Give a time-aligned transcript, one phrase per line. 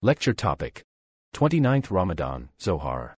[0.00, 0.83] Lecture topic
[1.35, 3.17] 29th Ramadan, Zohar.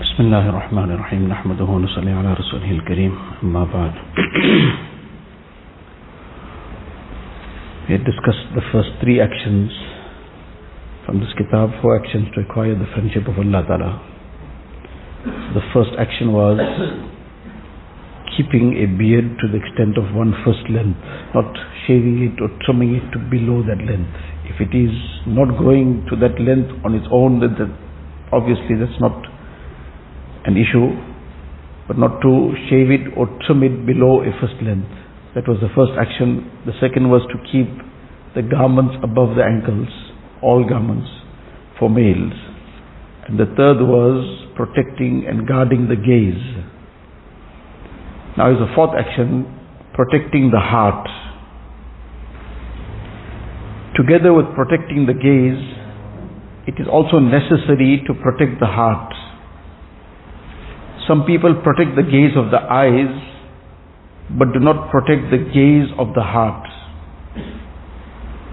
[0.00, 3.92] بسم الله الرحمن الرحيم نحمده ونصلي على رسوله الكريم أما بعد
[7.88, 9.70] We had discussed the first three actions
[11.06, 13.92] from this kitab, four actions to acquire the friendship of Allah Ta'ala.
[15.54, 16.60] The first action was
[18.36, 21.00] keeping a beard to the extent of one first length,
[21.32, 21.48] not
[21.86, 24.12] shaving it or trimming it to below that length.
[24.46, 24.94] If it is
[25.26, 27.70] not growing to that length on its own, then that,
[28.32, 29.14] obviously that's not
[30.46, 30.94] an issue,
[31.88, 34.90] but not to shave it or trim it below a first length.
[35.34, 36.48] That was the first action.
[36.64, 37.68] The second was to keep
[38.34, 39.88] the garments above the ankles,
[40.42, 41.08] all garments,
[41.78, 42.32] for males.
[43.28, 44.22] And the third was
[44.54, 46.40] protecting and guarding the gaze.
[48.38, 49.44] Now is the fourth action,
[49.94, 51.08] protecting the heart.
[53.96, 55.64] Together with protecting the gaze,
[56.68, 59.14] it is also necessary to protect the heart.
[61.08, 63.08] Some people protect the gaze of the eyes,
[64.36, 66.68] but do not protect the gaze of the heart.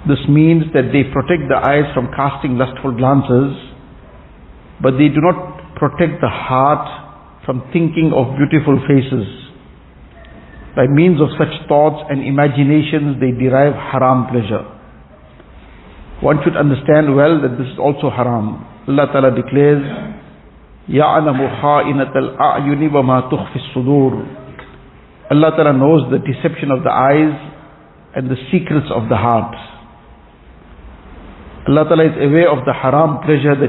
[0.07, 3.57] This means that they protect the eyes from casting lustful glances,
[4.81, 6.87] but they do not protect the heart
[7.45, 9.27] from thinking of beautiful faces.
[10.75, 14.72] By means of such thoughts and imaginations, they derive haram pleasure.
[16.21, 17.37] Want to understand well
[17.79, 18.53] also ہرام
[18.87, 19.29] اللہ تعالیٰ
[25.25, 28.75] اللہ تعالی knows the deception of that the secret
[29.11, 29.55] heart
[31.67, 32.07] اللہ تعالیٰ
[32.83, 33.65] ہرام pressure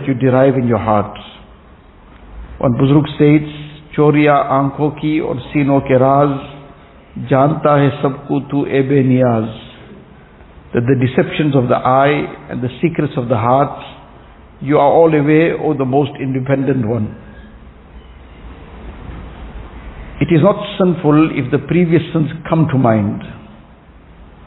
[3.93, 6.31] چوریا آنکھوں کی اور سینوں کے راز
[7.29, 8.41] جانتا ہے سب کو
[10.75, 13.79] that the deceptions of the eye and the secrets of the heart
[14.61, 17.15] you are all aware, O the most independent one.
[20.21, 23.21] It is not sinful if the previous sins come to mind.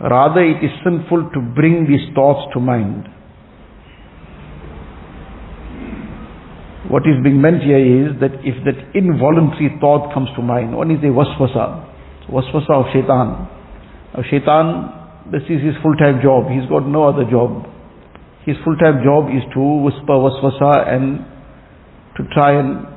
[0.01, 3.07] Rather, it is sinful to bring these thoughts to mind.
[6.89, 10.89] What is being meant here is that if that involuntary thought comes to mind, one
[10.89, 11.83] is a waswasa,
[12.31, 13.45] waswasa of shaitan.
[14.15, 14.96] Now shaitan,
[15.31, 16.47] this is his full-time job.
[16.49, 17.65] He's got no other job.
[18.45, 21.19] His full-time job is to whisper waswasa and
[22.15, 22.87] to try and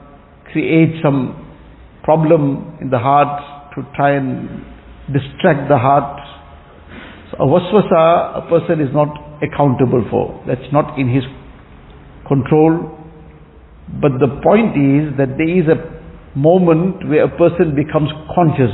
[0.52, 1.34] create some
[2.04, 4.64] problem in the heart, to try and
[5.12, 6.18] distract the heart.
[7.30, 9.10] So a waswasa, a person is not
[9.42, 10.42] accountable for.
[10.47, 11.24] That's not in his
[12.28, 12.97] control.
[14.00, 18.70] But the point is that there is a moment where a person becomes conscious.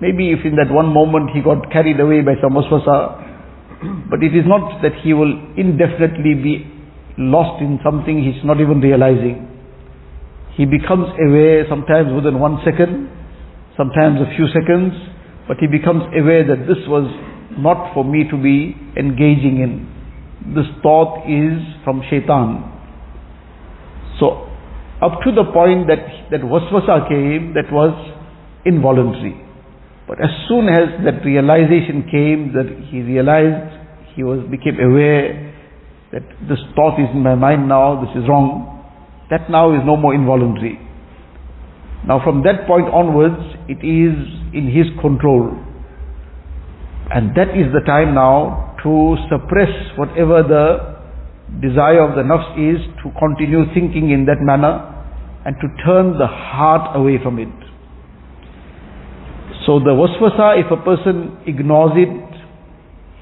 [0.00, 3.28] Maybe if in that one moment he got carried away by some waswasa,
[4.10, 6.66] but it is not that he will indefinitely be
[7.18, 9.46] lost in something he's not even realizing.
[10.54, 13.10] He becomes aware sometimes within one second,
[13.76, 14.94] sometimes a few seconds,
[15.46, 17.06] but he becomes aware that this was
[17.58, 20.54] not for me to be engaging in.
[20.54, 22.62] This thought is from shaitan.
[24.20, 24.46] So,
[25.02, 27.94] up to the point that, that waswasa came, that was
[28.64, 29.47] involuntary.
[30.08, 33.76] But as soon as that realization came, that he realized,
[34.16, 35.52] he was became aware
[36.12, 38.80] that this thought is in my mind now, this is wrong,
[39.28, 40.80] that now is no more involuntary.
[42.08, 43.36] Now from that point onwards,
[43.68, 44.16] it is
[44.56, 45.52] in his control.
[47.12, 50.98] And that is the time now to suppress whatever the
[51.60, 54.88] desire of the nafs is to continue thinking in that manner
[55.44, 57.67] and to turn the heart away from it.
[59.68, 62.08] So the waswasa, if a person ignores it,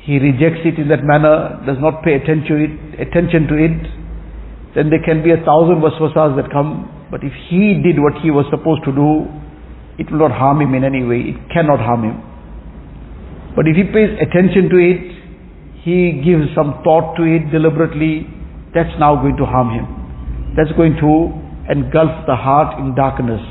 [0.06, 2.70] he rejects it in that manner, does not pay attention to it,
[3.02, 3.74] attention to it,
[4.78, 8.30] then there can be a thousand waswasas that come, but if he did what he
[8.30, 9.26] was supposed to do,
[9.98, 12.22] it will not harm him in any way, it cannot harm him.
[13.58, 15.02] But if he pays attention to it,
[15.82, 18.22] he gives some thought to it deliberately,
[18.70, 20.54] that's now going to harm him.
[20.54, 21.10] That's going to
[21.74, 23.42] engulf the heart in darkness.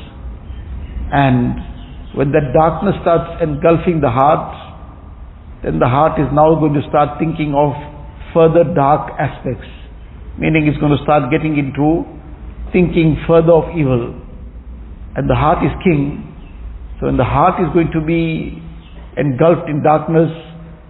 [1.11, 1.74] And
[2.15, 4.55] when that darkness starts engulfing the heart,
[5.63, 7.75] then the heart is now going to start thinking of
[8.33, 9.67] further dark aspects.
[10.39, 12.07] Meaning it's going to start getting into
[12.71, 14.15] thinking further of evil.
[15.15, 16.23] And the heart is king.
[16.99, 18.63] So when the heart is going to be
[19.19, 20.31] engulfed in darkness,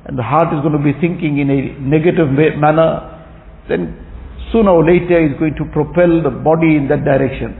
[0.05, 3.01] and the heart is going to be thinking in a negative manner,
[3.67, 3.97] then
[4.53, 7.57] sooner or later it's going to propel the body in that direction.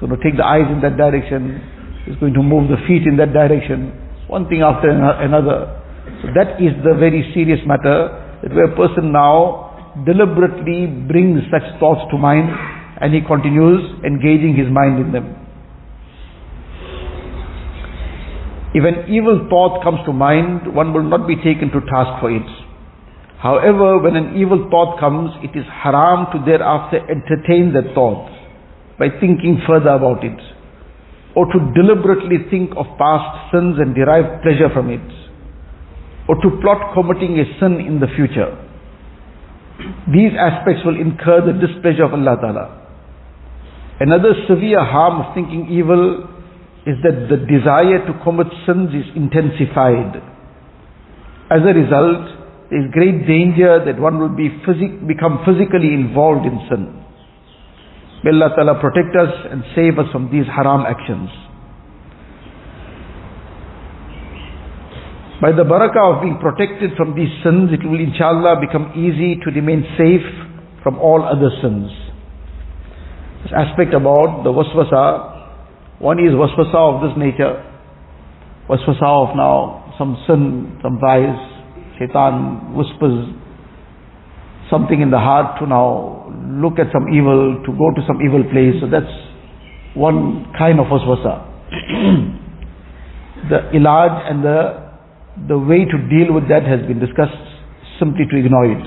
[0.00, 1.62] So to take the eyes in that direction,
[2.08, 3.92] it's going to move the feet in that direction,
[4.28, 5.76] one thing after another.
[6.24, 11.68] So that is the very serious matter, that where a person now deliberately brings such
[11.78, 12.48] thoughts to mind
[13.00, 15.36] and he continues engaging his mind in them.
[18.72, 22.30] If an evil thought comes to mind, one will not be taken to task for
[22.30, 22.48] it.
[23.38, 28.28] However, when an evil thought comes, it is haram to thereafter entertain that thought
[28.98, 30.36] by thinking further about it,
[31.34, 35.04] or to deliberately think of past sins and derive pleasure from it,
[36.28, 38.56] or to plot committing a sin in the future.
[40.10, 42.66] These aspects will incur the displeasure of Allah Ta'ala.
[44.00, 46.26] Another severe harm of thinking evil
[46.86, 50.16] is that the desire to commit sins is intensified.
[51.50, 52.24] As a result,
[52.70, 56.84] there is great danger that one will be physic, become physically involved in sin.
[58.24, 61.30] May Allah Ta'ala protect us and save us from these haram actions.
[65.40, 69.50] By the barakah of being protected from these sins, it will inshallah become easy to
[69.54, 70.26] remain safe
[70.82, 71.90] from all other sins.
[73.46, 77.54] This aspect about the waswasa, one is waswasa of this nature,
[78.68, 81.38] waswasa of now some sin, some vice,
[81.98, 83.30] shaitan whispers
[84.70, 86.17] something in the heart to now
[86.48, 88.80] look at some evil, to go to some evil place.
[88.80, 89.12] So that's
[89.94, 91.44] one kind of waswasa.
[93.52, 94.88] the ilaj and the,
[95.48, 97.36] the way to deal with that has been discussed
[97.98, 98.86] simply to ignore it.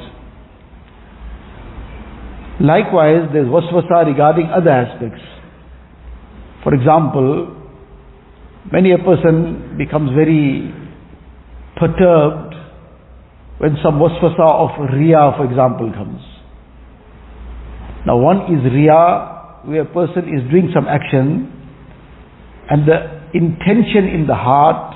[2.61, 5.21] Likewise, there's waswasa regarding other aspects.
[6.63, 7.57] For example,
[8.71, 10.73] many a person becomes very
[11.77, 12.55] perturbed
[13.57, 16.30] when some waswasa of riya, for example, comes.
[18.05, 21.51] Now one is riya, where a person is doing some action,
[22.69, 24.95] and the intention in the heart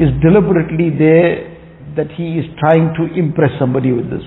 [0.00, 1.56] is deliberately there
[1.96, 4.24] that he is trying to impress somebody with this.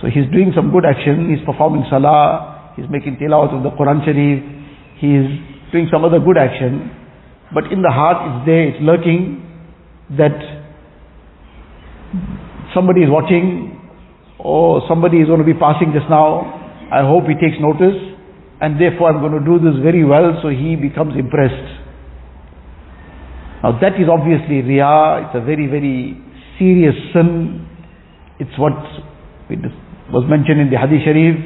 [0.00, 4.04] So he's doing some good action, he's performing salah, he's making tilawat of the Quran
[4.04, 4.42] Sharif,
[4.96, 5.28] he's
[5.70, 6.90] doing some other good action,
[7.54, 9.46] but in the heart it's there, it's lurking
[10.16, 10.34] that
[12.74, 13.79] somebody is watching
[14.44, 16.44] or somebody is going to be passing just now.
[16.92, 17.96] I hope he takes notice
[18.60, 21.80] and therefore I'm going to do this very well so he becomes impressed.
[23.62, 26.16] Now that is obviously riya, it's a very, very
[26.58, 27.66] serious sin.
[28.40, 28.72] It's what
[30.10, 31.36] was mentioned in the Hadith Sharif,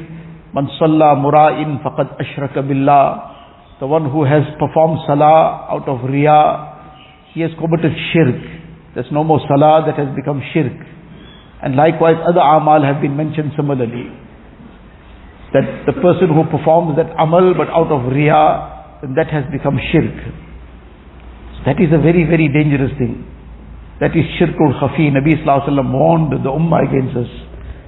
[0.55, 3.35] Man salla mura'in faqad ashraka billah.
[3.81, 8.39] The one who has performed salah out of riya, he has committed shirk.
[8.95, 10.94] There's no more salah that has become shirk.
[11.63, 14.11] And likewise other amal have been mentioned similarly.
[15.53, 19.79] That the person who performs that amal but out of riya, then that has become
[19.91, 20.15] shirk.
[21.65, 23.25] That is a very, very dangerous thing.
[23.99, 25.09] That is shirkul khafi.
[25.15, 27.31] Nabi Sallallahu Alaihi Wasallam warned the ummah against us.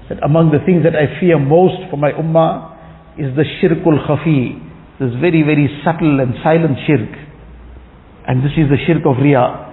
[0.10, 4.64] That among the things that I fear most for my ummah is the shirkul khafi.
[5.00, 7.12] This very, very subtle and silent shirk.
[8.25, 9.68] And this is the shirk of riya.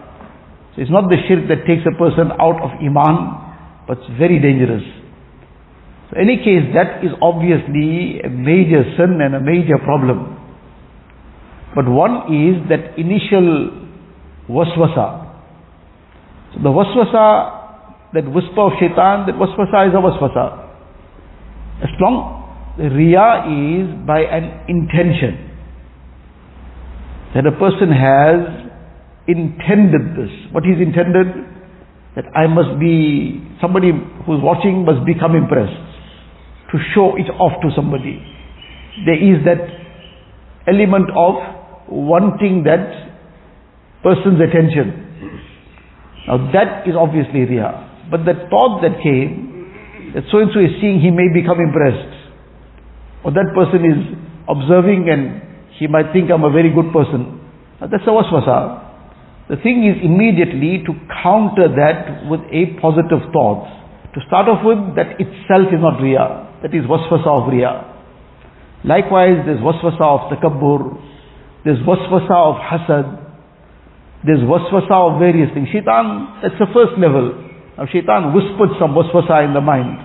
[0.74, 3.43] So it's not the shirk that takes a person out of Iman,
[3.86, 4.82] but it's very dangerous.
[6.10, 10.36] So in any case, that is obviously a major sin and a major problem.
[11.74, 13.70] But one is that initial
[14.48, 15.26] waswasa.
[16.54, 20.64] So the waswasa, that whisper of shaitan, that waswasa is a waswasa.
[21.82, 22.44] As long
[22.78, 25.50] Riya is by an intention.
[27.34, 28.70] That a person has
[29.28, 30.30] intended this.
[30.52, 31.53] What is intended?
[32.16, 33.90] That I must be, somebody
[34.26, 35.74] who's watching must become impressed.
[36.72, 38.22] To show it off to somebody.
[39.06, 39.62] There is that
[40.66, 41.34] element of
[41.88, 43.04] wanting that
[44.02, 45.04] person's attention.
[46.26, 48.06] Now that is obviously riya.
[48.10, 52.14] But the thought that came, that so and so is seeing, he may become impressed.
[53.24, 53.98] Or that person is
[54.48, 55.42] observing and
[55.78, 57.40] he might think I'm a very good person.
[57.80, 58.83] Now that's a waswasa.
[59.48, 63.68] The thing is immediately to counter that with a positive thought.
[64.16, 66.62] To start off with, that itself is not riya.
[66.64, 67.92] That is waswasa of riya.
[68.84, 70.96] Likewise, there's waswasa of takabbur.
[71.64, 73.06] There's waswasa of hasad.
[74.24, 75.68] There's waswasa of various things.
[75.68, 77.36] Shaitan, that's the first level.
[77.76, 79.98] Now shaitan whispered some waswasa in the mind.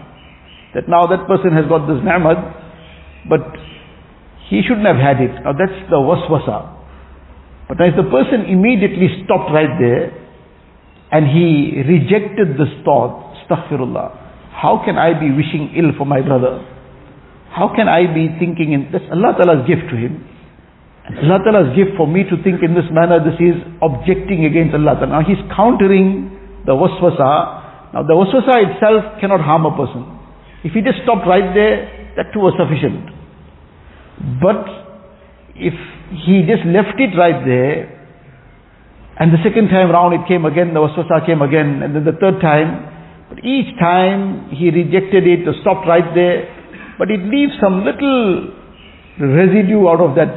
[0.76, 3.56] That now that person has got this ni'mat, but
[4.50, 5.32] he shouldn't have had it.
[5.48, 6.79] Now that's the waswasa.
[7.70, 10.10] But as the person immediately stopped right there
[11.14, 16.66] and he rejected this thought, astaghfirullah, how can I be wishing ill for my brother?
[17.54, 19.06] How can I be thinking in, this?
[19.14, 20.26] Allah Ta'ala's gift to him.
[21.22, 24.98] Allah Ta'ala's gift for me to think in this manner, this is objecting against Allah
[24.98, 25.22] Ta'ala.
[25.22, 26.34] Now he's countering
[26.66, 30.06] the waswasa Now the waswasa itself cannot harm a person.
[30.66, 33.10] If he just stopped right there, that too was sufficient.
[34.42, 34.89] But
[35.60, 35.76] if
[36.26, 38.00] he just left it right there,
[39.20, 42.16] and the second time round it came again, the waswasa came again, and then the
[42.16, 42.88] third time,
[43.30, 46.48] but each time he rejected it or stopped right there,
[46.98, 48.56] but it leaves some little
[49.20, 50.34] residue out of that.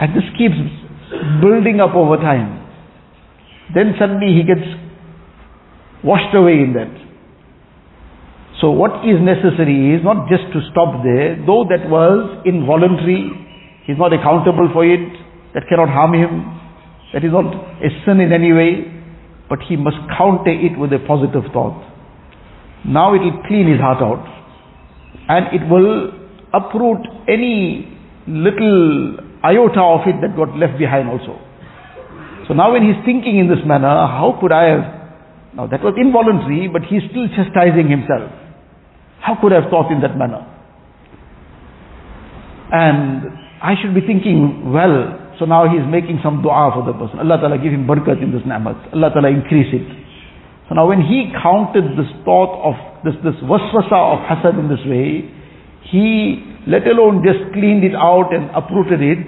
[0.00, 0.56] And this keeps
[1.42, 2.64] building up over time.
[3.74, 4.64] Then suddenly he gets
[6.04, 6.94] washed away in that.
[8.60, 13.30] So what is necessary is not just to stop there, though that was involuntary,
[13.88, 15.00] he's not accountable for it,
[15.56, 16.44] that cannot harm him,
[17.16, 18.84] that is not a sin in any way,
[19.48, 21.80] but he must counter it with a positive thought.
[22.84, 24.22] Now it will clean his heart out,
[25.28, 26.12] and it will
[26.52, 27.88] uproot any
[28.28, 31.40] little iota of it that got left behind also.
[32.46, 34.84] So now when he's thinking in this manner, how could I have,
[35.56, 38.30] now that was involuntary, but he's still chastising himself.
[39.20, 40.44] How could I have thought in that manner?
[42.70, 47.22] And I should be thinking, well, so now he's making some dua for the person.
[47.22, 48.94] Allah Ta'ala give him barakat in this ni'mat.
[48.94, 49.86] Allah Ta'ala increase it.
[50.68, 54.82] So now when he counted this thought of this, this waswasa of hasad in this
[54.84, 55.30] way,
[55.90, 59.22] he let alone just cleaned it out and uprooted it.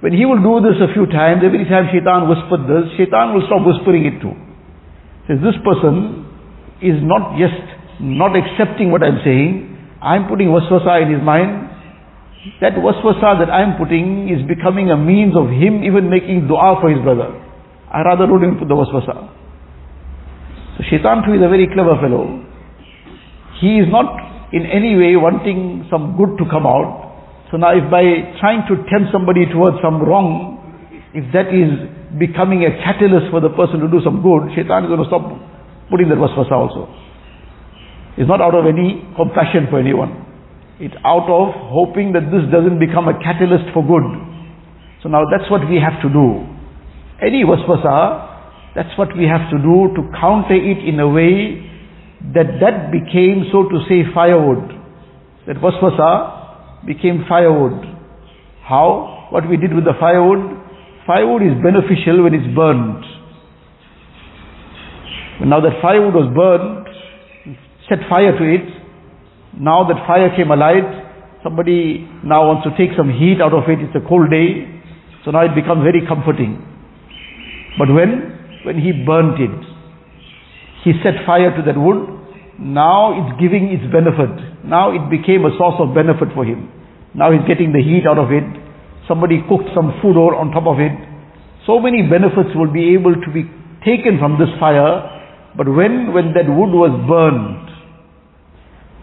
[0.00, 3.44] When he will do this a few times, every time shaitan whispered this, shaitan will
[3.50, 4.32] stop whispering it too.
[5.28, 6.24] Says this person
[6.80, 7.60] is not just
[8.00, 9.74] not accepting what I'm saying.
[10.00, 11.73] I'm putting waswasa in his mind.
[12.60, 16.92] That waswasa that I'm putting is becoming a means of him even making dua for
[16.92, 17.32] his brother.
[17.88, 19.16] I rather don't even put the waswasa.
[20.76, 22.44] So shaitan too is a very clever fellow.
[23.64, 24.12] He is not
[24.52, 27.48] in any way wanting some good to come out.
[27.50, 28.04] So now if by
[28.44, 30.60] trying to tempt somebody towards some wrong,
[31.16, 31.70] if that is
[32.20, 35.24] becoming a catalyst for the person to do some good, shaitan is going to stop
[35.88, 36.92] putting that waswasa also.
[38.20, 40.23] It's not out of any compassion for anyone.
[40.80, 44.06] It's out of hoping that this doesn't become a catalyst for good.
[45.02, 46.42] So now that's what we have to do.
[47.22, 51.62] Any waswasa, that's what we have to do to counter it in a way
[52.34, 54.66] that that became, so to say, firewood.
[55.46, 57.84] That waswasa became firewood.
[58.66, 59.28] How?
[59.30, 60.58] What we did with the firewood?
[61.06, 63.04] Firewood is beneficial when it's burned.
[65.46, 66.88] Now that firewood was burned,
[67.88, 68.73] set fire to it.
[69.60, 70.82] Now that fire came alight,
[71.42, 73.78] somebody now wants to take some heat out of it.
[73.78, 74.66] It's a cold day.
[75.24, 76.58] So now it becomes very comforting.
[77.78, 78.34] But when?
[78.66, 79.56] When he burnt it.
[80.82, 82.02] He set fire to that wood.
[82.58, 84.30] Now it's giving its benefit.
[84.66, 86.70] Now it became a source of benefit for him.
[87.14, 88.44] Now he's getting the heat out of it.
[89.06, 90.92] Somebody cooked some food on top of it.
[91.66, 93.46] So many benefits will be able to be
[93.86, 95.54] taken from this fire.
[95.56, 97.63] But when, when that wood was burned,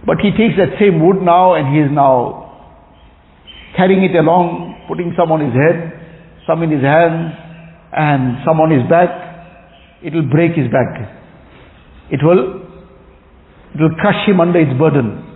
[0.05, 2.49] but he takes that same wood now and he is now
[3.77, 5.93] carrying it along, putting some on his head,
[6.47, 7.31] some in his hands,
[7.93, 9.09] and some on his back.
[10.01, 10.97] It will break his back.
[12.09, 12.65] It will,
[13.71, 15.31] it will crush him under its burden.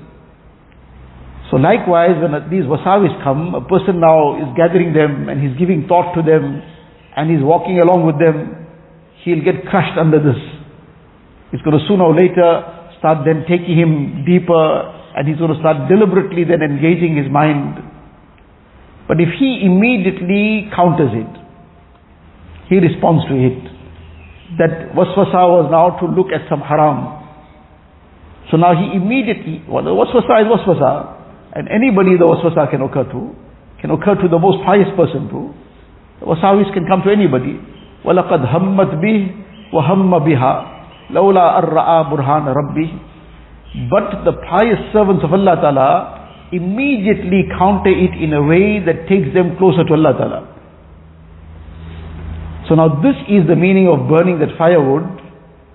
[1.54, 5.86] So likewise, when these wasawis come, a person now is gathering them and he's giving
[5.88, 6.60] thought to them
[7.16, 8.66] and he's walking along with them,
[9.24, 10.42] he'll get crushed under this.
[11.54, 12.75] It's going to sooner or later
[13.05, 14.61] start then taking him deeper
[15.17, 17.83] and he's going to start deliberately then engaging his mind.
[19.09, 21.33] But if he immediately counters it,
[22.71, 23.59] he responds to it.
[24.59, 27.19] That waswasa was now to look at some haram.
[28.51, 31.19] So now he immediately, well the waswasa is waswasa,
[31.59, 33.35] and anybody the waswasa can occur to,
[33.81, 35.55] can occur to the most pious person too.
[36.21, 37.57] The wasawis can come to anybody.
[38.05, 40.74] وَلَقَدْ هَمَّتْ بِهِ وَهَمَّ بِهَا
[41.12, 42.88] Lawla ar-ra'a burhan rabbi.
[43.90, 49.34] But the pious servants of Allah Ta'ala immediately counter it in a way that takes
[49.34, 50.56] them closer to Allah Ta'ala.
[52.70, 55.04] So now this is the meaning of burning that firewood.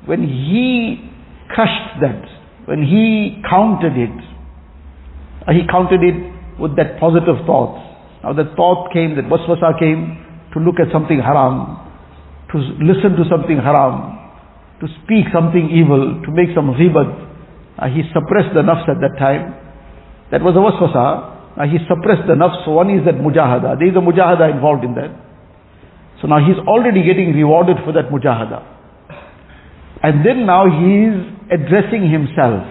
[0.06, 0.98] When he
[1.48, 2.24] crushed that,
[2.66, 4.16] when he countered it,
[5.46, 6.16] uh, he countered it
[6.58, 7.78] with that positive thought.
[8.24, 10.18] Now that thought came, that waswasa came
[10.54, 11.78] to look at something haram,
[12.52, 14.19] to listen to something haram,
[14.80, 17.08] to speak something evil, to make some ghibat.
[17.78, 19.54] Uh, he suppressed the nafs at that time.
[20.32, 21.60] That was a waswasa.
[21.60, 22.64] Uh, he suppressed the nafs.
[22.64, 23.78] So one is that mujahada.
[23.78, 25.12] There is a mujahada involved in that.
[26.20, 28.64] So now he's already getting rewarded for that mujahada.
[30.02, 31.16] And then now he is
[31.52, 32.64] addressing himself.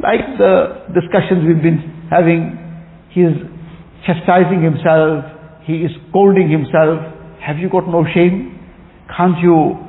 [0.00, 2.56] Like the discussions we've been having,
[3.10, 3.36] he is
[4.06, 5.24] chastising himself,
[5.64, 7.00] he is scolding himself.
[7.40, 8.58] Have you got no shame?
[9.16, 9.85] Can't you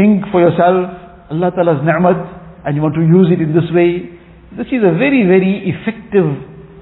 [0.00, 0.88] think for yourself,
[1.28, 4.08] Allah Ta'ala's ni'mat, and you want to use it in this way.
[4.56, 6.24] This is a very, very effective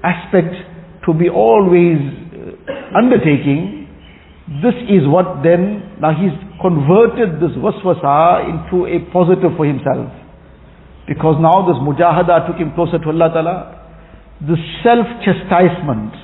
[0.07, 0.55] aspect
[1.03, 3.91] to be always uh, undertaking.
[4.63, 6.33] This is what then, now he's
[6.63, 10.09] converted this waswasa into a positive for himself.
[11.05, 13.57] Because now this mujahada took him closer to Allah Ta'ala.
[14.47, 16.15] The self-chastisement.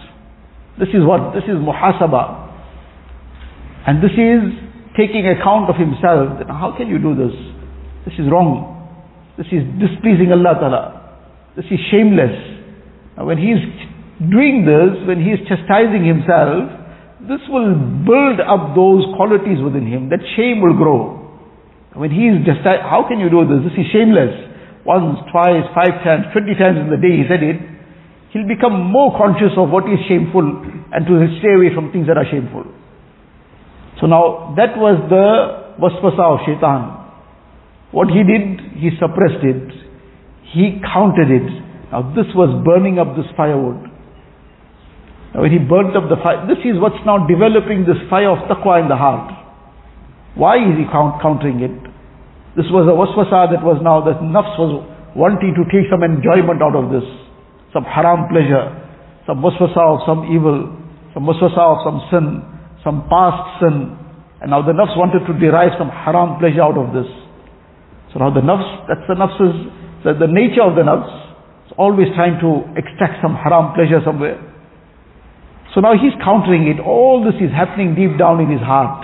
[0.79, 1.35] This is what?
[1.35, 2.47] This is muhasaba.
[3.87, 4.64] And this is
[4.97, 6.39] taking account of himself.
[6.39, 7.35] That how can you do this?
[8.07, 8.71] This is wrong.
[9.37, 10.83] This is displeasing Allah Ta'ala.
[11.55, 12.35] This is shameless.
[13.15, 13.61] Now when he is
[14.19, 16.71] doing this, when he is chastising himself,
[17.27, 17.73] this will
[18.05, 20.13] build up those qualities within him.
[20.13, 21.25] That shame will grow.
[21.95, 23.71] When he is just, how can you do this?
[23.71, 24.35] This is shameless.
[24.85, 27.57] Once, twice, five times, twenty times in the day he said it.
[28.35, 32.19] He'll become more conscious of what is shameful and to stay away from things that
[32.19, 32.67] are shameful.
[34.05, 35.25] So now that was the
[35.81, 36.93] waswasa of shaitan.
[37.89, 39.65] What he did, he suppressed it.
[40.53, 41.49] He counted it.
[41.89, 43.81] Now this was burning up this firewood.
[45.33, 48.45] Now when he burnt up the fire, this is what's now developing this fire of
[48.45, 49.33] taqwa in the heart.
[50.37, 51.73] Why is he count, countering it?
[52.53, 54.85] This was a waswasa that was now, the nafs was
[55.17, 57.09] wanting to take some enjoyment out of this.
[57.73, 58.69] Some haram pleasure,
[59.25, 60.77] some waswasa of some evil,
[61.17, 62.54] some waswasa of some sin,
[62.85, 63.97] some past sin.
[64.45, 67.09] And now the nafs wanted to derive some haram pleasure out of this.
[68.13, 69.57] So now the nafs, that's the nafs's,
[70.05, 71.09] the, the nature of the nafs.
[71.65, 74.37] It's always trying to extract some haram pleasure somewhere.
[75.73, 76.79] So now he's countering it.
[76.79, 79.03] All this is happening deep down in his heart.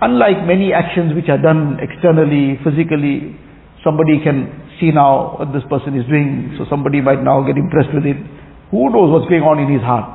[0.00, 3.34] Unlike many actions which are done externally, physically,
[3.82, 7.90] somebody can see now what this person is doing, so somebody might now get impressed
[7.92, 8.16] with it.
[8.70, 10.14] Who knows what's going on in his heart?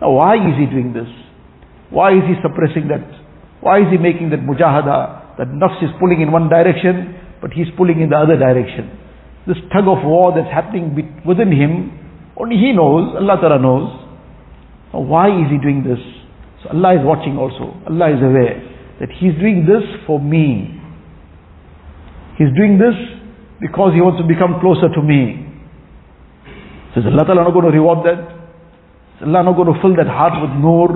[0.00, 1.06] Now why is he doing this?
[1.94, 3.06] Why is he suppressing that?
[3.62, 5.38] Why is he making that mujahada?
[5.38, 8.90] That nafs is pulling in one direction, but he's pulling in the other direction.
[9.46, 11.94] This tug of war that's happening within him,
[12.36, 13.88] only he knows, Allah Ta'ala knows.
[14.92, 16.02] Now why is he doing this?
[16.64, 17.76] So Allah is watching also.
[17.86, 18.56] Allah is aware
[19.00, 20.80] that He's doing this for me.
[22.38, 22.96] He's doing this
[23.60, 25.44] because He wants to become closer to me.
[26.94, 28.22] So Allah Ta'ala not going to reward that?
[29.20, 30.88] Is Allah not going to fill that heart with nur?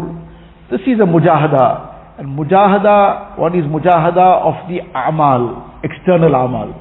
[0.71, 2.19] This is a mujahada.
[2.19, 6.75] And mujahada, is mujahada of the amal, external amal,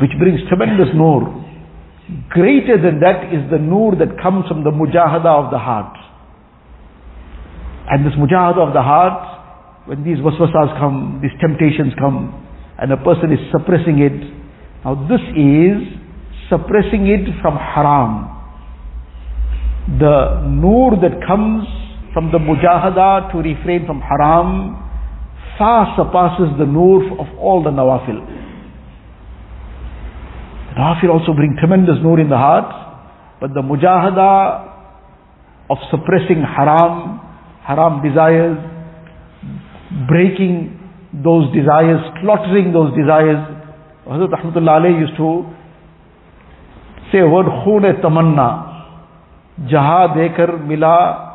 [0.00, 1.38] which brings tremendous nur.
[2.28, 5.96] Greater than that is the nur that comes from the mujahada of the heart.
[7.88, 12.46] And this mujahada of the heart, when these waswasas come, these temptations come,
[12.78, 14.18] and a person is suppressing it,
[14.84, 15.78] now this is
[16.50, 18.28] suppressing it from haram.
[20.00, 21.66] The nur that comes
[22.12, 24.76] from the mujahada to refrain from haram
[25.58, 28.20] far surpasses the nur of all the nawafil.
[30.68, 32.68] The nawafil also bring tremendous nur in the heart,
[33.40, 34.68] but the mujahada
[35.70, 37.20] of suppressing haram,
[37.64, 38.58] haram desires,
[40.08, 40.78] breaking
[41.24, 43.40] those desires, slaughtering those desires.
[44.06, 45.46] Hazrat Rahmatullah used to
[47.12, 48.48] say a word khun tamanna,
[49.70, 51.31] jaha dekar mila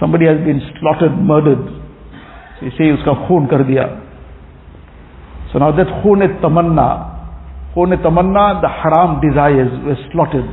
[0.00, 1.86] somebody has been slaughtered, murdered,
[2.58, 4.02] so you say, uska khun kar diya.
[5.52, 10.48] So now that khun tamanna, khun tamanna, the haram desires were slaughtered.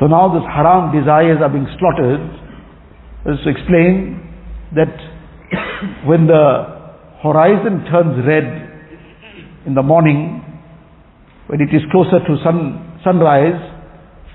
[0.00, 2.24] So now this haram desires are being slaughtered.
[3.26, 4.16] Let's explain
[4.74, 4.94] that
[6.06, 6.78] when the
[7.22, 8.46] horizon turns red
[9.66, 10.40] in the morning,
[11.48, 13.60] when it is closer to sun, sunrise,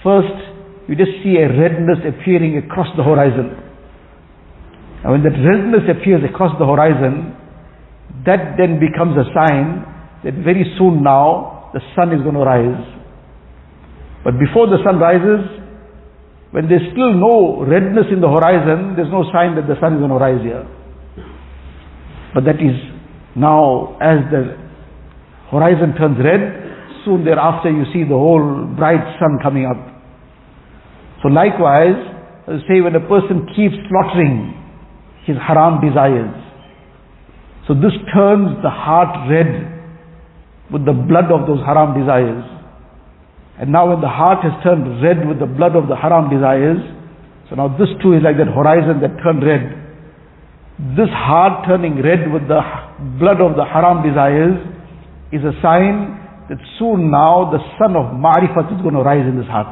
[0.04, 0.53] first
[0.88, 3.56] you just see a redness appearing across the horizon.
[5.04, 7.36] And when that redness appears across the horizon,
[8.26, 9.84] that then becomes a sign
[10.24, 12.84] that very soon now the sun is going to rise.
[14.24, 15.44] But before the sun rises,
[16.52, 20.00] when there's still no redness in the horizon, there's no sign that the sun is
[20.00, 20.64] going to rise here.
[22.34, 22.78] But that is
[23.36, 24.56] now, as the
[25.52, 29.93] horizon turns red, soon thereafter you see the whole bright sun coming up.
[31.24, 31.96] So likewise,
[32.46, 34.60] uh, say when a person keeps slaughtering
[35.24, 36.36] his haram desires,
[37.64, 39.72] So this turns the heart red
[40.68, 42.44] with the blood of those haram desires.
[43.56, 46.84] And now when the heart has turned red with the blood of the haram desires,
[47.48, 49.80] so now this too is like that horizon that turned red.
[51.00, 52.60] This heart turning red with the
[53.16, 54.60] blood of the haram desires
[55.32, 56.20] is a sign
[56.52, 59.72] that soon now the sun of ma'rifat is going to rise in this heart.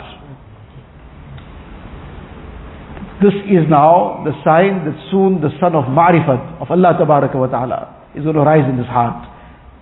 [3.22, 8.10] This is now the sign that soon the sun of ma'rifat of Allah wa ta'ala
[8.16, 9.30] is going to rise in this heart.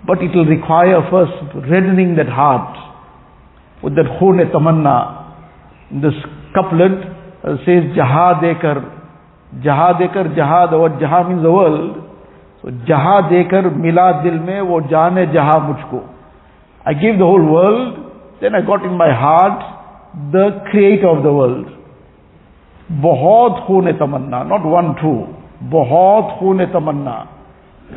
[0.06, 2.76] But it will require first reddening that heart
[3.82, 5.32] with that khun tamanna.
[6.04, 6.20] This
[6.54, 7.00] couplet
[7.64, 8.84] says jaha dekar,
[9.64, 11.96] jaha dekar jaha, the word jaha means the world.
[12.62, 16.04] So jaha dekar mila dil mein wo jane jaha mujhko.
[16.86, 19.64] I gave the whole world, then I got in my heart
[20.34, 21.79] the creator of the world.
[23.07, 25.15] बहुत खून तमन्ना not one two
[25.77, 27.17] बहुत खून तमन्ना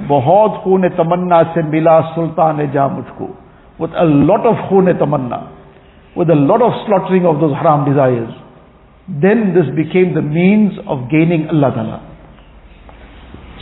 [0.07, 3.27] बहुत खून तमन्ना से मिला सुल्तान जा मुझको
[3.79, 5.53] with a lot of khun tamanna,
[6.15, 8.33] with a lot of slaughtering of those haram desires,
[9.07, 11.99] then this became the means of gaining Allah Ta'ala.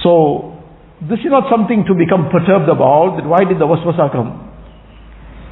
[0.02, 0.56] So,
[1.02, 4.42] this is not something to become perturbed about, that why did the waswasa come?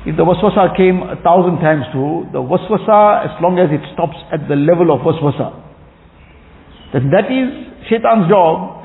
[0.06, 4.16] If the waswasa came a thousand times too, the waswasa, as long as it stops
[4.32, 5.52] at the level of waswasa,
[6.93, 7.49] then that is
[7.89, 8.85] shaitan's job.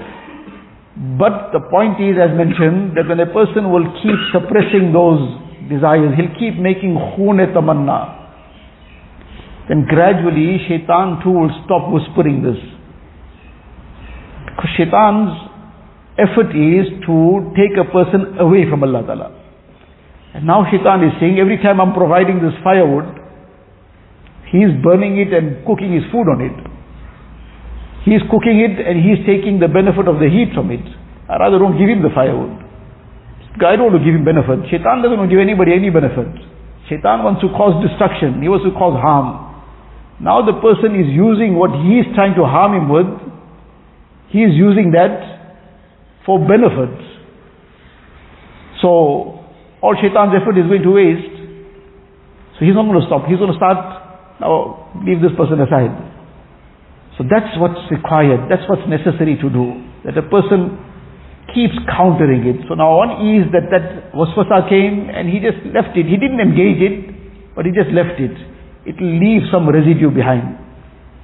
[1.18, 5.22] But the point is, as mentioned, that when a person will keep suppressing those
[5.70, 8.24] desires, he'll keep making khun tamanna,
[9.70, 12.60] then gradually shaitan too will stop whispering this.
[14.46, 15.34] Because shaitan's
[16.20, 17.16] effort is to
[17.58, 19.30] take a person away from Allah Ta'ala.
[20.36, 23.06] And now shaitan is saying, every time I'm providing this firewood,
[24.52, 26.73] he is burning it and cooking his food on it.
[28.04, 30.84] He is cooking it and he is taking the benefit of the heat from it.
[31.32, 32.60] I rather don't give him the firewood.
[33.64, 34.68] I don't want to give him benefit.
[34.68, 36.28] Shaitan doesn't want to give anybody any benefit.
[36.92, 38.44] Shaitan wants to cause destruction.
[38.44, 39.40] He wants to cause harm.
[40.20, 43.08] Now the person is using what he is trying to harm him with.
[44.36, 45.16] He is using that
[46.28, 46.92] for benefit.
[48.84, 49.40] So
[49.80, 51.36] all shaitan's effort is going to waste.
[52.60, 53.32] So he's not going to stop.
[53.32, 53.80] He's going to start,
[54.44, 56.13] now leave this person aside.
[57.18, 59.78] So that's what's required, that's what's necessary to do.
[60.06, 60.82] That a person
[61.54, 62.66] keeps countering it.
[62.68, 66.10] So now one is that that waswasa came and he just left it.
[66.10, 68.34] He didn't engage it, but he just left it.
[68.86, 70.58] It will leave some residue behind.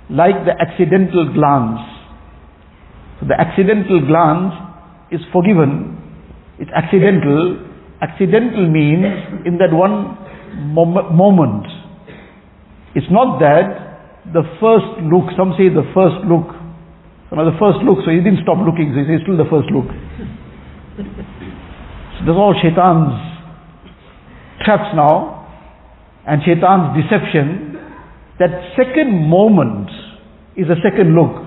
[0.10, 1.82] Like the accidental glance.
[3.20, 4.54] So the accidental glance
[5.12, 5.98] is forgiven.
[6.60, 7.66] It's accidental.
[8.02, 9.06] Accidental means
[9.46, 10.18] in that one
[10.74, 11.66] mom- moment.
[12.96, 13.89] It's not that
[14.34, 16.54] the first look, some say the first look.
[17.34, 19.70] Now the first look, so he didn't stop looking, so he says still the first
[19.74, 19.90] look.
[20.98, 23.14] so that's all shaitan's
[24.66, 25.46] traps now,
[26.26, 27.78] and shaitan's deception.
[28.38, 29.90] That second moment
[30.58, 31.46] is a second look.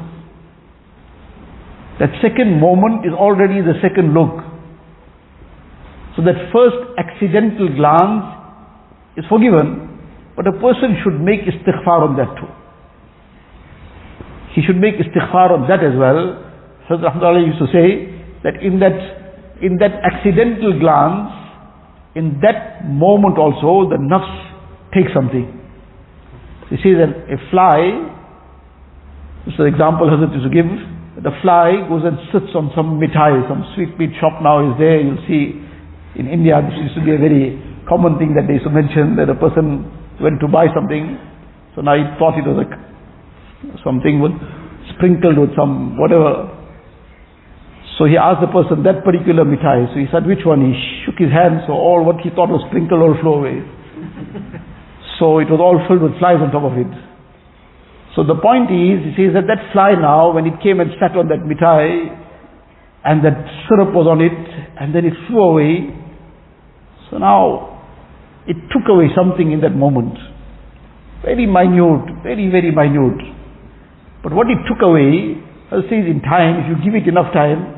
[1.98, 4.42] That second moment is already the second look.
[6.14, 8.26] So that first accidental glance
[9.16, 9.98] is forgiven,
[10.36, 12.61] but a person should make istighfar on that too
[14.54, 16.36] he should make istighfar of that as well.
[16.88, 18.12] Hazrat Rahmatullah used to say
[18.44, 18.96] that in that,
[19.62, 21.32] in that accidental glance,
[22.14, 24.28] in that moment also, the nafs
[24.92, 25.48] takes something.
[26.70, 27.80] You see that a fly,
[29.44, 30.68] this is an example Hazrat used to give,
[31.24, 35.00] the fly goes and sits on some mithai, some sweet meat shop now is there,
[35.00, 35.60] you'll see
[36.16, 37.56] in India this used to be a very
[37.88, 39.88] common thing that they used to mention that a person
[40.20, 41.16] went to buy something,
[41.72, 42.91] so now he thought it was a
[43.84, 44.32] something with
[44.94, 46.50] sprinkled with some whatever.
[47.98, 49.86] So he asked the person that particular mithai.
[49.92, 50.64] So he said, which one?
[50.64, 53.58] He shook his hand, so all what he thought was sprinkled all flew away.
[55.20, 56.90] so it was all filled with flies on top of it.
[58.16, 61.16] So the point is, he says that that fly now, when it came and sat
[61.16, 62.10] on that mithai,
[63.04, 64.36] and that syrup was on it,
[64.80, 65.92] and then it flew away,
[67.10, 67.72] so now,
[68.46, 70.16] it took away something in that moment.
[71.22, 73.41] Very minute, very, very minute.
[74.22, 75.34] But what it took away,
[75.74, 77.74] as says in time, if you give it enough time,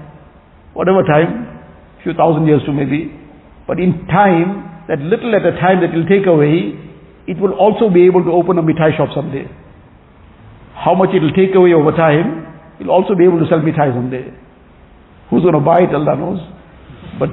[0.77, 1.49] whatever time,
[1.97, 3.09] a few thousand years to maybe,
[3.67, 6.77] but in time, that little at a time that it will take away,
[7.25, 9.49] it will also be able to open a mithai shop someday.
[10.77, 12.45] How much it will take away over time,
[12.77, 14.29] you'll also be able to sell mithai someday.
[15.33, 16.45] Who's going to buy it, Allah knows.
[17.17, 17.33] But,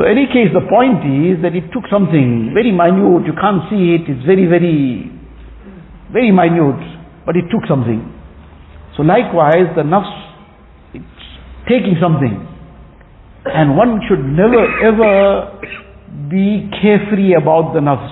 [0.00, 3.92] so any case, the point is that it took something very minute, you can't see
[3.92, 5.12] it, it's very, very,
[6.08, 6.97] very minute
[7.28, 8.00] but it took something.
[8.96, 10.08] So likewise, the nafs,
[10.96, 11.04] it's
[11.68, 12.40] taking something.
[13.44, 15.60] And one should never ever
[16.32, 18.08] be carefree about the nafs.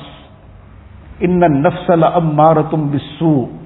[1.24, 3.56] إِنَّ النَّفْسَ لَأَمَّارَةٌ bisu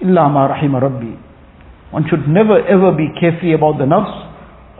[0.00, 1.14] إِلَّا مَا رَحِمَ رَبِّي
[1.92, 4.16] One should never ever be carefree about the nafs.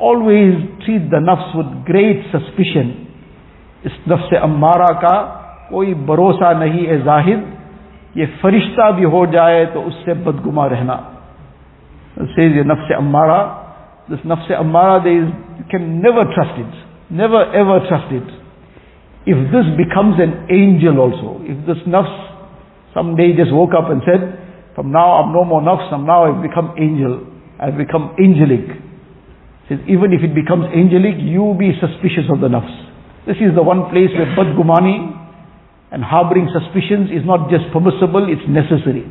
[0.00, 3.04] Always treat the nafs with great suspicion.
[3.84, 5.16] Us nafs امارہ کا
[5.68, 7.53] koi barosa nahi e زاہد
[8.17, 10.97] ये फरिश्ता भी हो जाए तो उससे बदगुमा रहना
[12.35, 13.39] says ये नफ्स Ammara
[14.09, 16.73] this nafs ammara there is you can never trust it
[17.11, 18.25] never ever trust it
[19.25, 22.17] if this becomes an angel also if this nafs
[22.93, 24.25] someday just woke up and said
[24.73, 27.21] from now I'm no more nafs from now I've become angel
[27.61, 28.65] I've become angelic
[29.69, 32.73] says even if it becomes angelic you be suspicious of the nafs
[33.29, 35.12] this is the one place where badgumani
[35.94, 39.06] and harboring suspicions is not just permissible it's necessary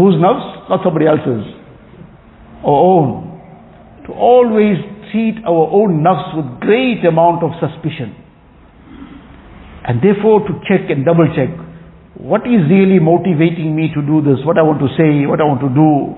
[0.00, 1.44] whose nafs not somebody else's
[2.64, 3.28] our own
[4.08, 4.80] to always
[5.12, 8.16] treat our own nafs with great amount of suspicion.
[9.84, 11.52] And therefore to check and double check,
[12.16, 15.44] what is really motivating me to do this, what I want to say, what I
[15.44, 16.16] want to do.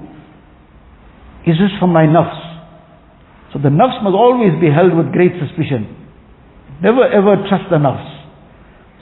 [1.51, 2.39] Is this from my nafs?
[3.53, 5.91] So the nafs must always be held with great suspicion.
[6.83, 8.20] Never ever trust the nafs.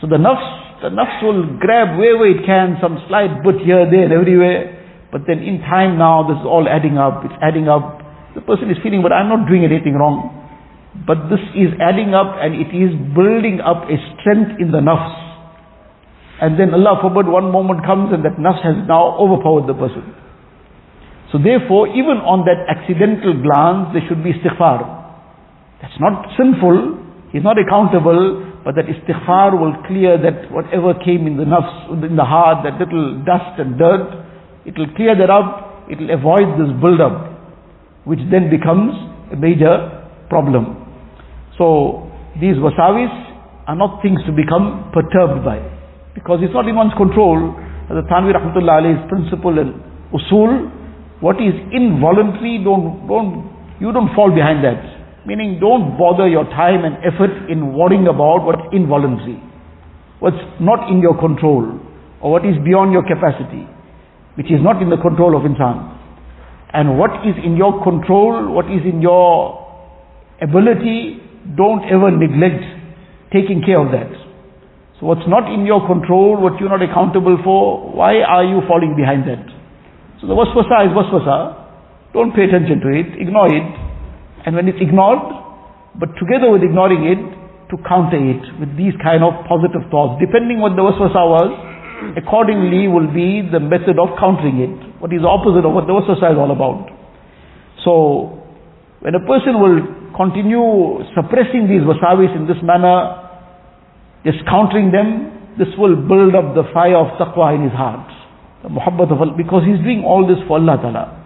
[0.00, 4.06] So the nafs, the nafs will grab wherever it can, some slight bit here, there,
[4.06, 4.78] everywhere.
[5.10, 8.00] But then in time now, this is all adding up, it's adding up.
[8.34, 10.30] The person is feeling, but I'm not doing anything wrong.
[11.06, 15.16] But this is adding up and it is building up a strength in the nafs.
[16.38, 20.14] And then Allah forbid one moment comes and that nafs has now overpowered the person.
[21.34, 24.80] So therefore, even on that accidental glance, there should be istighfar.
[25.82, 31.40] That's not sinful, he's not accountable, but that istighfar will clear that whatever came in
[31.40, 34.12] the nafs, in the heart, that little dust and dirt,
[34.68, 37.32] it will clear that up, it will avoid this build-up,
[38.04, 38.92] which then becomes
[39.32, 40.84] a major problem.
[41.56, 43.08] So, these wasawis
[43.64, 45.64] are not things to become perturbed by,
[46.12, 47.40] because it's not in one's control.
[47.88, 49.80] The Thanvi Rahmatullah Alayhi's principle and
[50.12, 50.68] usul,
[51.24, 53.48] what is involuntary, don't, don't,
[53.80, 54.97] you don't fall behind that.
[55.28, 59.36] Meaning, don't bother your time and effort in worrying about what's involuntary,
[60.24, 61.68] what's not in your control,
[62.24, 63.68] or what is beyond your capacity
[64.38, 65.98] which is not in the control of insan.
[66.70, 69.66] And what is in your control, what is in your
[70.38, 71.18] ability,
[71.58, 72.62] don't ever neglect
[73.34, 74.14] taking care of that.
[75.02, 78.94] So what's not in your control, what you're not accountable for, why are you falling
[78.94, 79.42] behind that?
[80.22, 82.14] So the waswasa is waswasa.
[82.14, 83.66] Don't pay attention to it, ignore it.
[84.46, 85.22] And when it's ignored,
[85.98, 87.20] but together with ignoring it,
[87.70, 91.52] to counter it with these kind of positive thoughts, depending what the waswasa was,
[92.16, 94.74] accordingly will be the method of countering it.
[95.00, 96.88] What is the opposite of what the waswasa is all about.
[97.84, 98.40] So,
[99.04, 99.84] when a person will
[100.16, 103.28] continue suppressing these wasawis in this manner,
[104.24, 108.06] just countering them, this will build up the fire of taqwa in his heart.
[108.62, 111.17] The muhabbat of Allah, because he's doing all this for Allah Ta'ala.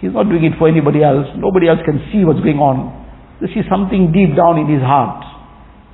[0.00, 1.28] He's not doing it for anybody else.
[1.36, 2.96] Nobody else can see what's going on.
[3.40, 5.24] This is something deep down in his heart.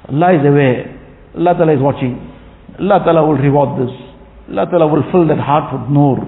[0.09, 0.95] Allah is aware.
[1.35, 2.15] Allah Ta'ala is watching.
[2.79, 3.95] Allah Ta'ala will reward this.
[4.51, 6.23] Allah Ta'ala will fill that heart with nur.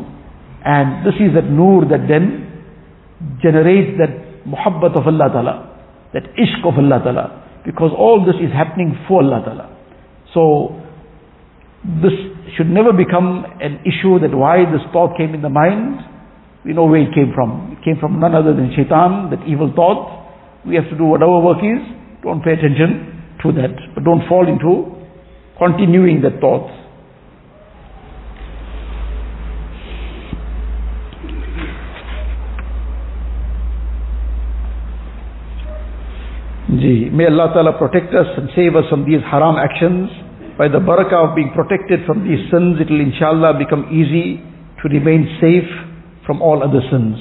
[0.64, 2.46] And this is that nur that then
[3.42, 5.54] generates that muhabbat of Allah Ta'ala,
[6.14, 7.26] that ishq of Allah Ta'ala.
[7.64, 9.66] Because all this is happening for Allah Ta'ala.
[10.34, 10.74] So,
[12.02, 12.12] this
[12.56, 16.00] should never become an issue that why this thought came in the mind.
[16.64, 17.76] We know where it came from.
[17.78, 20.66] It came from none other than shaitan, that evil thought.
[20.66, 21.80] We have to do whatever work is.
[22.22, 23.74] Don't pay attention to that.
[23.94, 24.98] But don't fall into
[25.56, 26.68] continuing that thought.
[36.68, 40.10] Ji, may Allah Ta'ala protect us and save us from these haram actions.
[40.58, 44.42] By the barakah of being protected from these sins, it will inshallah become easy
[44.82, 45.88] to remain safe
[46.28, 47.16] from all other sins.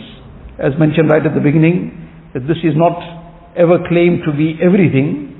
[0.59, 1.95] As mentioned right at the beginning,
[2.35, 2.99] that this is not
[3.55, 5.31] ever claimed to be everything,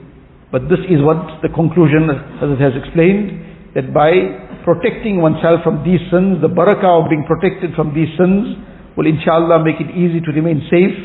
[0.56, 4.15] but this is what the conclusion, as it has explained, that by
[4.63, 8.56] protecting oneself from these sins, the barakah of being protected from these sins
[8.95, 10.95] will inshallah make it easy to remain safe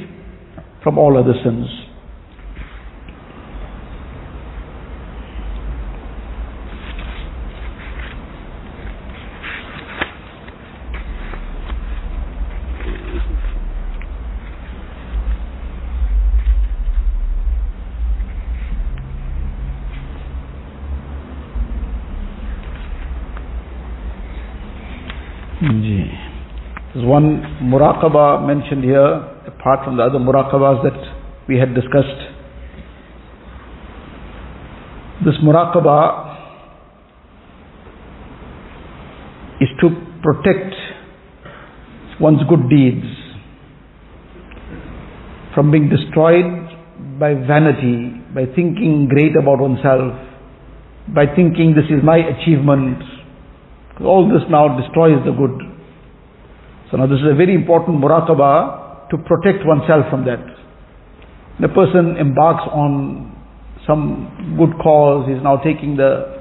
[0.87, 1.67] from all other sins.
[27.03, 29.05] There's one muraqabah mentioned here,
[29.49, 32.23] apart from the other muraqabahs that we had discussed.
[35.25, 36.37] This muraqabah
[39.63, 39.89] is to
[40.23, 40.75] protect
[42.21, 43.05] one's good deeds
[45.57, 46.55] from being destroyed
[47.19, 50.15] by vanity, by thinking great about oneself,
[51.13, 53.03] by thinking this is my achievement.
[54.05, 55.72] All this now destroys the good.
[56.93, 60.45] So now this is a very important muraqabah to protect oneself from that.
[61.59, 63.33] The person embarks on
[63.89, 66.37] some good cause, he's now taking the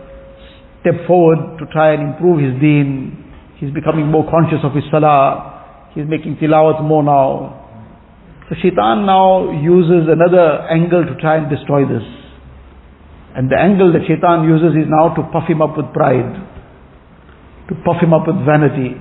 [0.81, 3.15] step forward to try and improve his deen.
[3.63, 5.87] He's becoming more conscious of his salah.
[5.95, 7.57] He's making tilawat more now.
[8.49, 12.03] So shaitan now uses another angle to try and destroy this.
[13.39, 16.35] And the angle that shaitan uses is now to puff him up with pride,
[17.69, 18.99] to puff him up with vanity.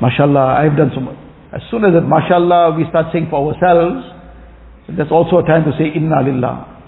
[0.00, 1.16] MashaAllah, I've done so much.
[1.52, 4.04] As soon as that MashaAllah we start saying for ourselves,
[4.96, 6.78] that's also a time to say Inna Lillah.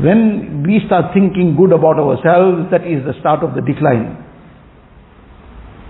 [0.00, 4.22] When we start thinking good about ourselves, that is the start of the decline.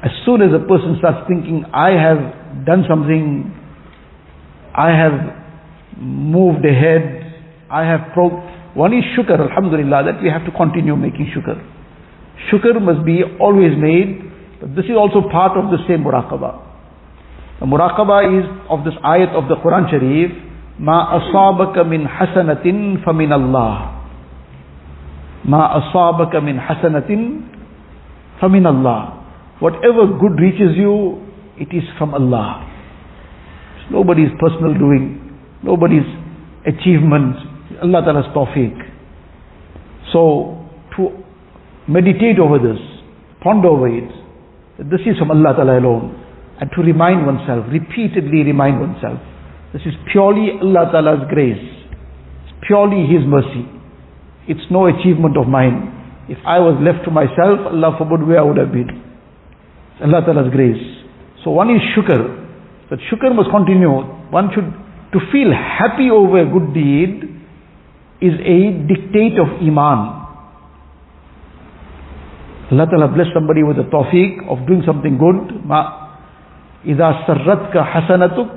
[0.05, 3.53] As soon as a person starts thinking, I have done something,
[4.75, 5.17] I have
[5.99, 7.25] moved ahead,
[7.71, 11.57] I have pro- one is shukr, alhamdulillah, that we have to continue making shukr.
[12.53, 14.21] Shukr must be always made,
[14.60, 16.70] but this is also part of the same muraqabah.
[17.60, 20.32] The muraqabah is of this ayat of the Quran Sharif,
[20.82, 22.66] ما أصابك من حسنة
[23.06, 23.76] فمن الله
[25.46, 27.10] ما أصابك من حسنة
[28.42, 29.02] فمن الله
[29.62, 31.22] Whatever good reaches you,
[31.56, 32.66] it is from Allah.
[33.78, 36.08] It's nobody's personal doing, nobody's
[36.66, 37.36] achievement,
[37.78, 38.74] Allah Ta'ala's tawfiq.
[40.12, 40.66] So,
[40.98, 41.14] to
[41.88, 42.82] meditate over this,
[43.44, 44.22] ponder over it, that
[44.79, 46.13] this is from Allah Ta'ala alone,
[46.61, 49.21] and to remind oneself, repeatedly remind oneself,
[49.73, 51.61] this is purely Allah Ta'ala's grace.
[52.45, 53.65] It's purely His mercy.
[54.49, 55.93] It's no achievement of mine.
[56.29, 58.89] If I was left to myself, Allah forbid where I would have been.
[58.91, 60.81] It's Allah Ta'ala's grace.
[61.45, 62.21] So one is shukr.
[62.91, 63.91] That shukr must continue.
[64.29, 64.67] One should,
[65.13, 67.33] to feel happy over a good deed
[68.21, 68.59] is a
[68.89, 70.26] dictate of iman.
[72.72, 75.66] Allah Ta'ala bless somebody with the tawfiq of doing something good.
[75.66, 76.02] Ma
[76.82, 78.54] إذا سرتك حسنتك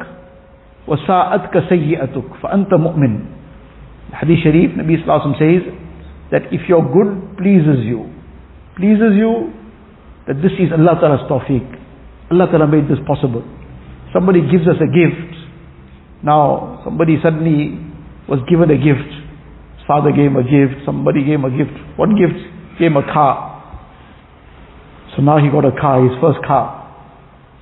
[0.88, 3.12] وَسَاءَتْكَ سَيِّئَتُكَ فَأَنْتَ مُؤْمِنٌ
[4.20, 5.62] Hadith Sharif, Nabi Sallallahu says
[6.30, 8.08] that if your good pleases you,
[8.76, 9.52] pleases you,
[10.28, 11.64] that this is Allah Ta'ala's tawfiq.
[12.30, 13.42] Allah Ta'ala made this possible.
[14.12, 15.34] Somebody gives us a gift.
[16.22, 17.80] Now, somebody suddenly
[18.28, 19.08] was given a gift.
[19.08, 21.74] His father gave him a gift, somebody gave him a gift.
[21.96, 22.38] What gift?
[22.78, 23.47] Gave him a car.
[25.15, 26.79] So now he got a car, his first car.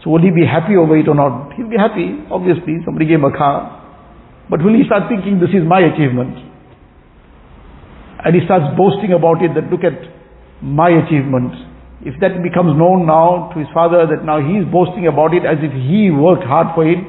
[0.03, 1.53] So will he be happy over it or not?
[1.55, 2.79] He'll be happy, obviously.
[2.85, 3.77] Somebody gave him a car.
[4.49, 6.37] But will he start thinking, this is my achievement?
[8.23, 9.97] And he starts boasting about it, that look at
[10.61, 11.53] my achievement.
[12.05, 15.43] If that becomes known now to his father, that now he is boasting about it
[15.43, 17.01] as if he worked hard for it,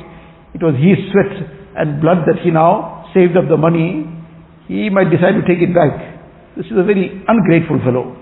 [0.55, 1.35] it was his sweat
[1.77, 4.05] and blood that he now saved up the money,
[4.67, 5.93] he might decide to take it back.
[6.57, 8.17] This is a very ungrateful fellow.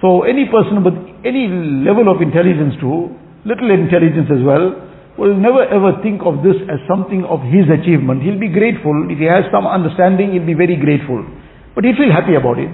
[0.00, 0.94] So any person with
[1.26, 1.50] any
[1.82, 3.10] level of intelligence too,
[3.44, 4.78] little intelligence as well,
[5.18, 8.22] will never ever think of this as something of his achievement.
[8.22, 8.94] He'll be grateful.
[9.10, 11.26] If he has some understanding, he'll be very grateful.
[11.74, 12.70] But he'll feel happy about it.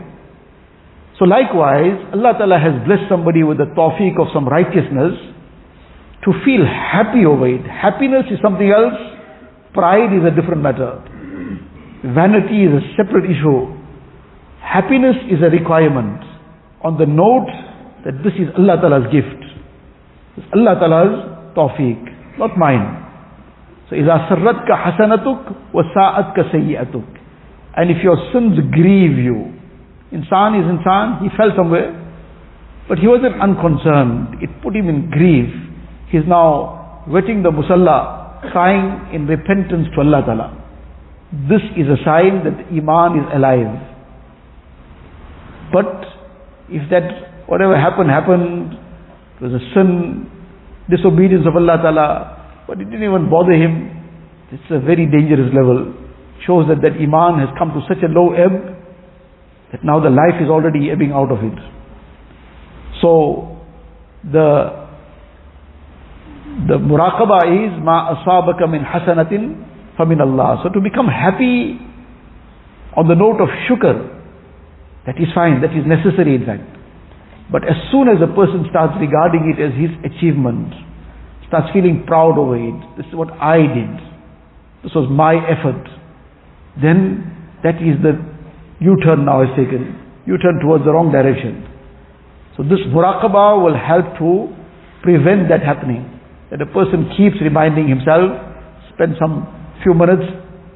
[1.19, 5.17] So likewise, Allah Ta'ala has blessed somebody with the tawfiq of some righteousness
[6.25, 7.65] to feel happy over it.
[7.65, 8.97] Happiness is something else.
[9.73, 11.01] Pride is a different matter.
[12.05, 13.73] Vanity is a separate issue.
[14.61, 16.24] Happiness is a requirement
[16.84, 17.50] on the note
[18.06, 19.42] that this is Allah Ta'ala's gift.
[20.38, 21.15] It's Allah Ta'ala's
[21.56, 23.00] tawfiq, not mine.
[23.89, 27.10] So, إِذَا سَرَّتْكَ حَسَنَتُكَ وَسَاءَتْكَ سَيِّئَتُكَ
[27.76, 29.52] And if your sins grieve you,
[30.13, 31.96] insan is insan, he fell somewhere,
[32.88, 34.42] but he wasn't unconcerned.
[34.42, 35.50] It put him in grief.
[36.10, 40.65] He's now wetting the musalla, crying in repentance to Allah Ta'ala.
[41.50, 43.73] This is a sign that Iman is alive.
[45.73, 46.13] But
[46.69, 50.31] if that whatever happened happened, it was a sin,
[50.88, 53.90] disobedience of Allah Ta'ala, but it didn't even bother him.
[54.52, 55.92] It's a very dangerous level.
[56.46, 58.75] Shows that that Iman has come to such a low ebb
[59.73, 61.58] that now the life is already ebbing out of it.
[63.02, 63.58] So,
[64.23, 64.85] the
[66.69, 70.60] the muraqabah is ma asabaka min hasanatin famin Allah.
[70.62, 71.79] So to become happy
[72.96, 74.23] on the note of shukr,
[75.07, 76.65] that is fine, that is necessary in fact.
[77.52, 80.73] But as soon as a person starts regarding it as his achievement,
[81.46, 83.92] starts feeling proud over it, this is what I did.
[84.83, 85.85] this was my effort,
[86.81, 87.31] then
[87.63, 88.17] that is the
[88.81, 89.96] U-turn now is taken.
[90.27, 91.69] U-turn towards the wrong direction.
[92.57, 94.50] So this muraqabah will help to
[95.02, 96.09] prevent that happening.
[96.50, 98.35] That a person keeps reminding himself,
[98.94, 99.44] spend some
[99.83, 100.25] few minutes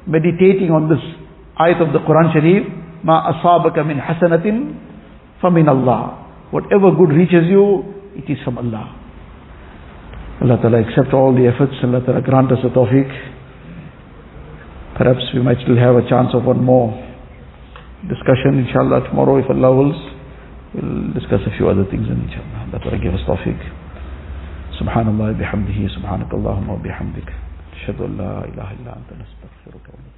[0.05, 1.01] meditating on this
[1.57, 4.74] ayat of the Quran Sharif, ma asabaka min hasanatin
[5.42, 6.26] famin Allah.
[6.50, 7.84] Whatever good reaches you,
[8.14, 8.94] it is from Allah.
[10.42, 13.10] Allah Ta'ala accept all the efforts, Allah Ta'ala grant us a tawfiq.
[14.98, 16.92] Perhaps we might still have a chance of one more
[18.08, 19.98] discussion, inshallah, tomorrow if Allah wills.
[20.74, 22.66] We'll discuss a few other things inshallah.
[22.70, 23.58] Allah Ta'ala give us tawfiq.
[24.74, 27.28] سبحان الله بحمده سبحانك اللهم وبحمدك
[27.78, 30.17] أشهد أن لا إله إلا أنت نستغفرك ونتوب